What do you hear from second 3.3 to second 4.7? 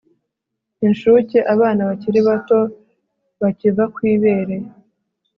bakiva ku ibere